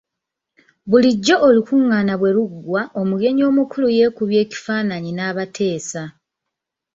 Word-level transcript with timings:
Bulijjo 0.89 1.35
olukungaana 1.47 2.13
bwe 2.19 2.31
luggwa 2.35 2.81
omugenyi 3.01 3.41
omukulu 3.49 3.87
yeekubya 3.97 4.39
ekifaananyi 4.45 5.11
n'abateesa. 5.13 6.03